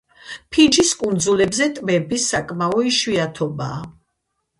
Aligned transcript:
ფიჯის 0.53 0.93
კუნძულებზე 1.01 1.67
ტბები 1.79 2.19
საკმაო 2.23 2.81
იშვიათობაა. 2.93 3.79